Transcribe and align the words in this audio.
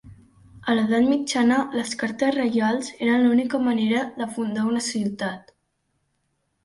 A 0.71 0.75
l'edat 0.77 1.09
mitjana 1.09 1.59
les 1.81 1.91
cartes 2.03 2.33
reials 2.37 2.89
eren 3.09 3.27
l'única 3.27 3.63
manera 3.69 4.01
de 4.23 4.31
fundar 4.39 4.65
una 4.75 4.83
ciutat. 4.91 5.55